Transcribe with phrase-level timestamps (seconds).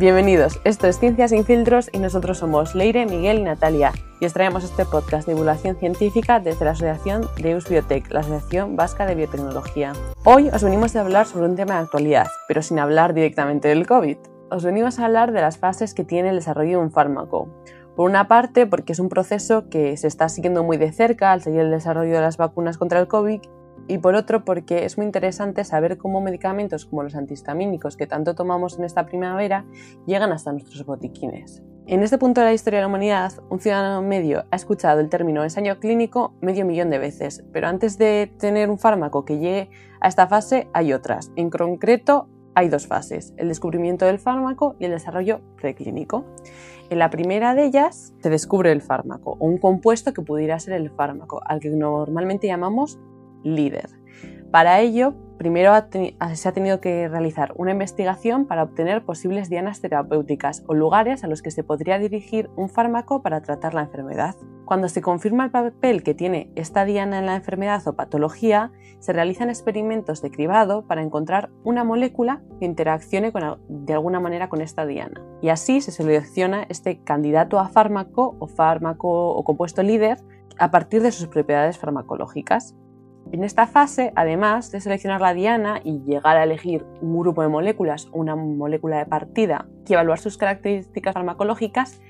[0.00, 4.32] Bienvenidos, esto es Ciencias sin filtros y nosotros somos Leire, Miguel y Natalia y os
[4.32, 9.14] traemos este podcast de divulgación científica desde la Asociación de Biotech, la Asociación Vasca de
[9.14, 9.92] Biotecnología.
[10.24, 13.86] Hoy os venimos a hablar sobre un tema de actualidad, pero sin hablar directamente del
[13.86, 14.16] COVID.
[14.50, 17.50] Os venimos a hablar de las fases que tiene el desarrollo de un fármaco.
[17.94, 21.42] Por una parte, porque es un proceso que se está siguiendo muy de cerca al
[21.42, 23.42] seguir el desarrollo de las vacunas contra el COVID
[23.88, 28.34] y por otro porque es muy interesante saber cómo medicamentos como los antihistamínicos que tanto
[28.34, 29.64] tomamos en esta primavera
[30.06, 31.62] llegan hasta nuestros botiquines.
[31.86, 35.08] En este punto de la historia de la humanidad, un ciudadano medio ha escuchado el
[35.08, 39.70] término ensayo clínico medio millón de veces, pero antes de tener un fármaco que llegue
[40.00, 41.32] a esta fase hay otras.
[41.34, 46.24] En concreto, hay dos fases, el descubrimiento del fármaco y el desarrollo preclínico.
[46.90, 50.74] En la primera de ellas se descubre el fármaco o un compuesto que pudiera ser
[50.74, 52.98] el fármaco, al que normalmente llamamos
[53.44, 53.90] líder.
[54.50, 55.72] Para ello, primero
[56.34, 61.28] se ha tenido que realizar una investigación para obtener posibles dianas terapéuticas o lugares a
[61.28, 64.34] los que se podría dirigir un fármaco para tratar la enfermedad.
[64.64, 69.12] Cuando se confirma el papel que tiene esta diana en la enfermedad o patología, se
[69.12, 73.32] realizan experimentos de cribado para encontrar una molécula que interaccione
[73.68, 75.22] de alguna manera con esta diana.
[75.42, 80.18] Y así se selecciona este candidato a fármaco o fármaco o compuesto líder
[80.58, 82.76] a partir de sus propiedades farmacológicas.
[83.32, 87.48] En esta fase, además de seleccionar la diana y llegar a elegir un grupo de
[87.48, 92.00] moléculas o una molécula de partida y evaluar sus características farmacológicas,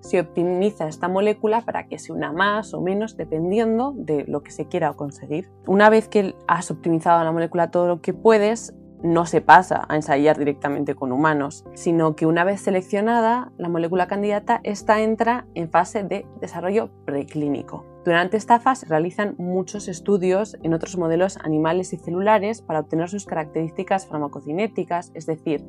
[0.00, 4.50] se optimiza esta molécula para que se una más o menos dependiendo de lo que
[4.50, 5.50] se quiera conseguir.
[5.66, 9.96] Una vez que has optimizado la molécula todo lo que puedes, no se pasa a
[9.96, 15.70] ensayar directamente con humanos, sino que una vez seleccionada la molécula candidata, esta entra en
[15.70, 17.84] fase de desarrollo preclínico.
[18.06, 23.26] Durante esta fase realizan muchos estudios en otros modelos animales y celulares para obtener sus
[23.26, 25.66] características farmacocinéticas, es decir,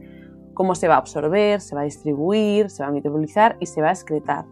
[0.53, 3.81] cómo se va a absorber, se va a distribuir, se va a metabolizar y se
[3.81, 4.45] va a excretar.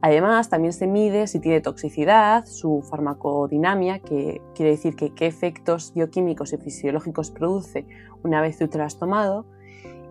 [0.00, 5.92] Además, también se mide si tiene toxicidad, su farmacodinamia, que quiere decir que qué efectos
[5.94, 7.86] bioquímicos y fisiológicos produce
[8.24, 9.46] una vez que lo has tomado,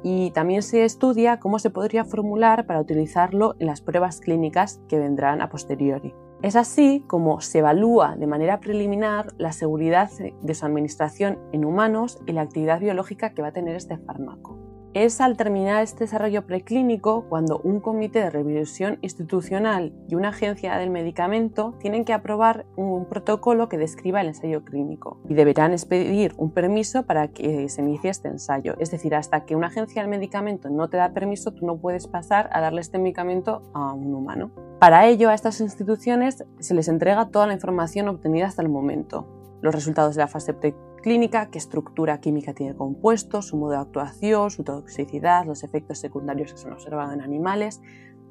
[0.02, 4.98] y también se estudia cómo se podría formular para utilizarlo en las pruebas clínicas que
[4.98, 6.14] vendrán a posteriori.
[6.42, 10.10] Es así como se evalúa de manera preliminar la seguridad
[10.42, 14.71] de su administración en humanos y la actividad biológica que va a tener este fármaco.
[14.94, 20.76] Es al terminar este desarrollo preclínico cuando un comité de revisión institucional y una agencia
[20.76, 26.34] del medicamento tienen que aprobar un protocolo que describa el ensayo clínico y deberán expedir
[26.36, 28.76] un permiso para que se inicie este ensayo.
[28.80, 32.08] Es decir, hasta que una agencia del medicamento no te da permiso, tú no puedes
[32.08, 34.52] pasar a darle este medicamento a un humano.
[34.80, 39.26] Para ello, a estas instituciones se les entrega toda la información obtenida hasta el momento,
[39.62, 43.78] los resultados de la fase preclínica, qué estructura química tiene el compuesto, su modo de
[43.78, 47.82] actuación, su toxicidad, los efectos secundarios que se han observado en animales,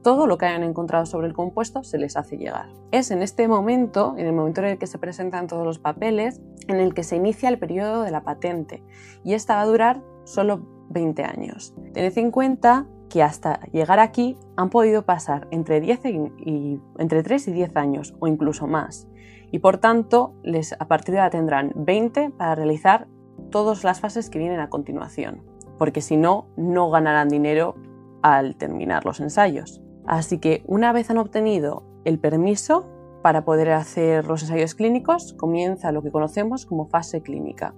[0.03, 2.71] todo lo que hayan encontrado sobre el compuesto se les hace llegar.
[2.91, 6.41] Es en este momento, en el momento en el que se presentan todos los papeles,
[6.69, 8.83] en el que se inicia el periodo de la patente
[9.25, 11.75] y esta va a durar solo 20 años.
[11.93, 16.00] Tened en cuenta que hasta llegar aquí han podido pasar entre, 10
[16.38, 19.09] y, entre 3 y 10 años o incluso más.
[19.50, 23.09] Y por tanto, les, a partir de ahora tendrán 20 para realizar
[23.50, 25.43] todas las fases que vienen a continuación,
[25.76, 27.75] porque si no, no ganarán dinero
[28.22, 29.82] al terminar los ensayos.
[30.06, 32.87] Así que una vez han obtenido el permiso
[33.22, 37.75] para poder hacer los ensayos clínicos, comienza lo que conocemos como fase clínica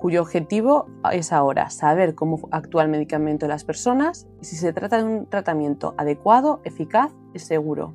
[0.00, 4.72] cuyo objetivo es ahora saber cómo actúa el medicamento en las personas y si se
[4.72, 7.94] trata de un tratamiento adecuado, eficaz y seguro.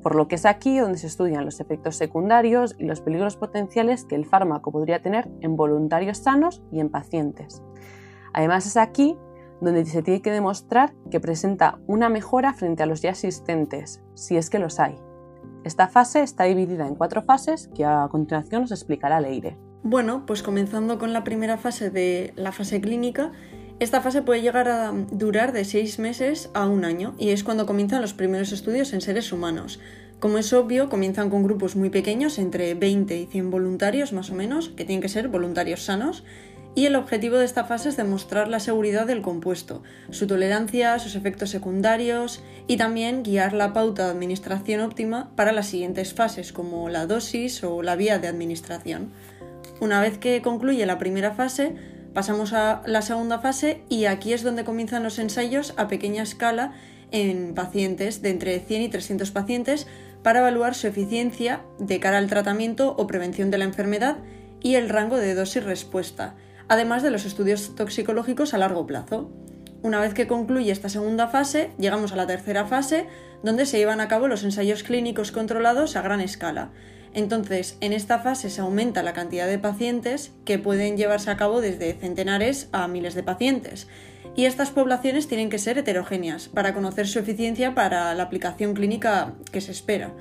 [0.00, 4.04] Por lo que es aquí donde se estudian los efectos secundarios y los peligros potenciales
[4.04, 7.62] que el fármaco podría tener en voluntarios sanos y en pacientes.
[8.32, 9.18] Además es aquí
[9.60, 14.36] donde se tiene que demostrar que presenta una mejora frente a los ya existentes, si
[14.36, 14.96] es que los hay.
[15.64, 19.63] Esta fase está dividida en cuatro fases que a continuación os explicará Leire.
[19.86, 23.32] Bueno, pues comenzando con la primera fase de la fase clínica,
[23.80, 27.66] esta fase puede llegar a durar de seis meses a un año y es cuando
[27.66, 29.80] comienzan los primeros estudios en seres humanos.
[30.20, 34.34] Como es obvio, comienzan con grupos muy pequeños, entre 20 y 100 voluntarios más o
[34.34, 36.24] menos, que tienen que ser voluntarios sanos,
[36.74, 41.14] y el objetivo de esta fase es demostrar la seguridad del compuesto, su tolerancia, sus
[41.14, 46.88] efectos secundarios y también guiar la pauta de administración óptima para las siguientes fases, como
[46.88, 49.12] la dosis o la vía de administración.
[49.84, 51.74] Una vez que concluye la primera fase,
[52.14, 56.72] pasamos a la segunda fase y aquí es donde comienzan los ensayos a pequeña escala
[57.10, 59.86] en pacientes de entre 100 y 300 pacientes
[60.22, 64.16] para evaluar su eficiencia de cara al tratamiento o prevención de la enfermedad
[64.62, 66.34] y el rango de dosis respuesta,
[66.66, 69.30] además de los estudios toxicológicos a largo plazo.
[69.82, 73.06] Una vez que concluye esta segunda fase, llegamos a la tercera fase,
[73.42, 76.70] donde se llevan a cabo los ensayos clínicos controlados a gran escala.
[77.14, 81.60] Entonces, en esta fase se aumenta la cantidad de pacientes que pueden llevarse a cabo
[81.60, 83.86] desde centenares a miles de pacientes.
[84.36, 89.34] Y estas poblaciones tienen que ser heterogéneas para conocer su eficiencia para la aplicación clínica
[89.52, 90.12] que se espera.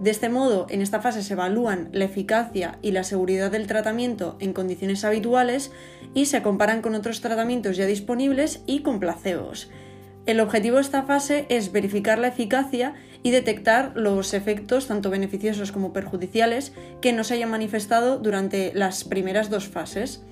[0.00, 4.36] De este modo, en esta fase se evalúan la eficacia y la seguridad del tratamiento
[4.40, 5.72] en condiciones habituales
[6.14, 9.70] y se comparan con otros tratamientos ya disponibles y con placebos.
[10.26, 12.94] El objetivo de esta fase es verificar la eficacia
[13.24, 19.02] y detectar los efectos tanto beneficiosos como perjudiciales que no se hayan manifestado durante las
[19.02, 20.22] primeras dos fases.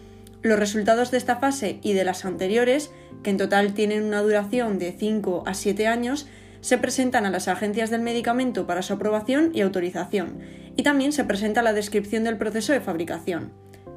[0.43, 2.93] Los resultados de esta fase y de las anteriores,
[3.23, 6.29] que en total tienen una duración de 5 a 7 años,
[6.61, 10.41] se presentan a las agencias del medicamento para su aprobación y autorización,
[10.77, 13.53] y también se presenta la descripción del proceso de fabricación.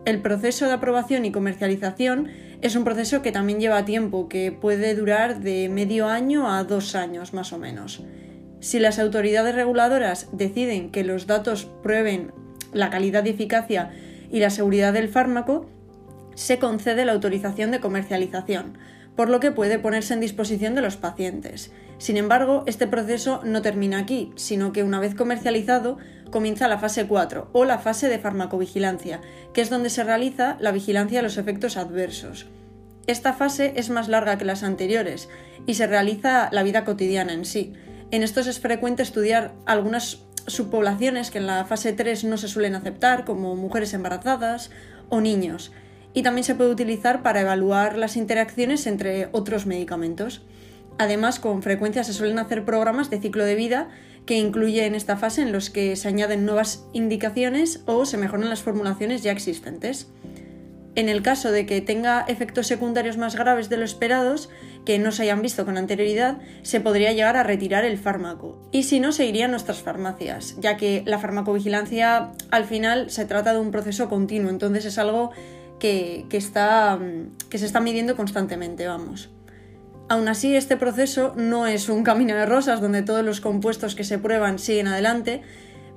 [0.05, 2.29] El proceso de aprobación y comercialización
[2.61, 6.95] es un proceso que también lleva tiempo, que puede durar de medio año a dos
[6.95, 8.03] años más o menos.
[8.65, 12.31] Si las autoridades reguladoras deciden que los datos prueben
[12.73, 13.91] la calidad y eficacia
[14.31, 15.69] y la seguridad del fármaco,
[16.33, 18.79] se concede la autorización de comercialización,
[19.15, 21.71] por lo que puede ponerse en disposición de los pacientes.
[21.99, 25.99] Sin embargo, este proceso no termina aquí, sino que una vez comercializado
[26.31, 29.21] comienza la fase 4 o la fase de farmacovigilancia,
[29.53, 32.47] que es donde se realiza la vigilancia de los efectos adversos.
[33.05, 35.29] Esta fase es más larga que las anteriores
[35.67, 37.73] y se realiza la vida cotidiana en sí.
[38.11, 42.75] En estos es frecuente estudiar algunas subpoblaciones que en la fase 3 no se suelen
[42.75, 44.69] aceptar, como mujeres embarazadas
[45.09, 45.71] o niños
[46.15, 50.43] y también se puede utilizar para evaluar las interacciones entre otros medicamentos.
[50.97, 53.89] Además, con frecuencia se suelen hacer programas de ciclo de vida
[54.25, 58.63] que incluyen esta fase en los que se añaden nuevas indicaciones o se mejoran las
[58.63, 60.07] formulaciones ya existentes.
[60.95, 64.49] En el caso de que tenga efectos secundarios más graves de lo esperados,
[64.85, 68.57] que no se hayan visto con anterioridad, se podría llegar a retirar el fármaco.
[68.71, 73.53] Y si no, se irían nuestras farmacias, ya que la farmacovigilancia al final se trata
[73.53, 75.31] de un proceso continuo, entonces es algo
[75.79, 76.97] que, está,
[77.49, 79.29] que se está midiendo constantemente, vamos.
[80.07, 84.03] Aún así, este proceso no es un camino de rosas donde todos los compuestos que
[84.03, 85.41] se prueban siguen adelante,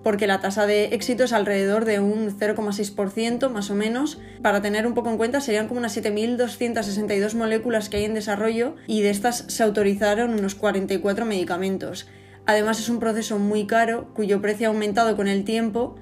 [0.02, 4.18] porque la tasa de éxito es alrededor de un 0,6% más o menos.
[4.42, 8.76] Para tener un poco en cuenta, serían como unas 7.262 moléculas que hay en desarrollo
[8.86, 12.08] y de estas se autorizaron unos 44 medicamentos.
[12.46, 15.96] Además, es un proceso muy caro, cuyo precio ha aumentado con el tiempo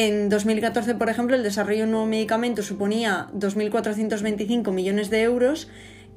[0.00, 5.68] en 2014, por ejemplo, el desarrollo de un nuevo medicamento suponía 2.425 millones de euros,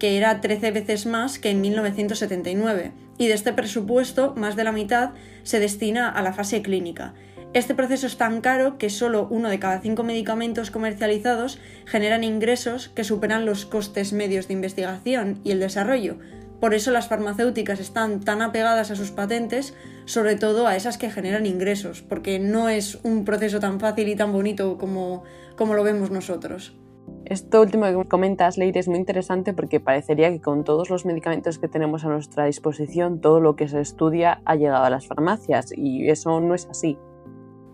[0.02, 2.92] que era 13 veces más que en 1979.
[3.20, 5.12] Y de este presupuesto, más de la mitad
[5.44, 7.14] se destina a la fase clínica.
[7.54, 12.90] Este proceso es tan caro que solo uno de cada cinco medicamentos comercializados generan ingresos
[12.90, 16.18] que superan los costes medios de investigación y el desarrollo,
[16.60, 19.76] por eso las farmacéuticas están tan apegadas a sus patentes,
[20.06, 24.16] sobre todo a esas que generan ingresos, porque no es un proceso tan fácil y
[24.16, 25.24] tan bonito como,
[25.56, 26.74] como lo vemos nosotros.
[27.32, 31.60] Esto último que comentas, Leire, es muy interesante porque parecería que con todos los medicamentos
[31.60, 35.72] que tenemos a nuestra disposición, todo lo que se estudia ha llegado a las farmacias
[35.74, 36.98] y eso no es así.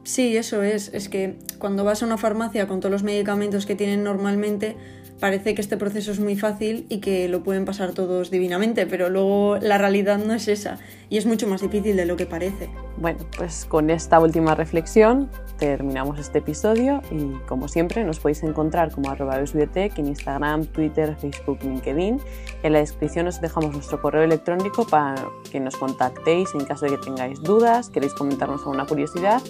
[0.03, 0.93] Sí, eso es.
[0.93, 4.77] Es que cuando vas a una farmacia con todos los medicamentos que tienen normalmente,
[5.19, 9.09] parece que este proceso es muy fácil y que lo pueden pasar todos divinamente, pero
[9.09, 10.77] luego la realidad no es esa
[11.09, 12.69] y es mucho más difícil de lo que parece.
[12.97, 18.91] Bueno, pues con esta última reflexión terminamos este episodio y como siempre nos podéis encontrar
[18.91, 22.19] como arroba biotech en Instagram, Twitter, Facebook, LinkedIn.
[22.63, 25.15] En la descripción os dejamos nuestro correo electrónico para
[25.51, 29.41] que nos contactéis en caso de que tengáis dudas, queréis comentarnos alguna curiosidad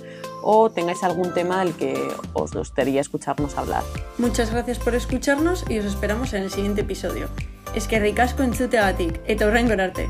[0.44, 1.96] o tengáis algún tema del que
[2.34, 3.84] os gustaría escucharnos hablar.
[4.18, 7.30] Muchas gracias por escucharnos y os esperamos en el siguiente episodio.
[7.75, 10.10] Es que ricasco entzuteagatik eta horren gorarte.